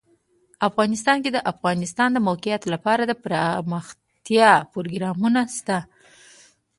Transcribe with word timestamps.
افغانستان 0.67 1.17
کې 1.23 1.29
د 1.31 1.33
د 1.41 1.45
افغانستان 1.53 2.09
د 2.13 2.17
موقعیت 2.27 2.63
لپاره 2.73 3.01
دپرمختیا 3.11 4.51
پروګرامونه 4.71 5.41
شته. 5.57 5.77